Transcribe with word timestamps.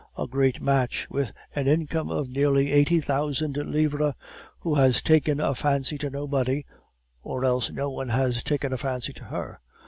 A 0.17 0.25
great 0.25 0.59
match 0.63 1.05
with 1.11 1.31
an 1.53 1.67
income 1.67 2.09
of 2.09 2.27
nearly 2.27 2.71
eighty 2.71 2.99
thousand 2.99 3.55
livres, 3.55 4.15
who 4.61 4.73
has 4.73 4.99
taken 4.99 5.39
a 5.39 5.53
fancy 5.53 5.99
to 5.99 6.09
nobody, 6.09 6.65
or 7.21 7.45
else 7.45 7.69
no 7.69 7.87
one 7.91 8.09
has 8.09 8.41
taken 8.41 8.73
a 8.73 8.77
fancy 8.77 9.13
to 9.13 9.25
her. 9.25 9.59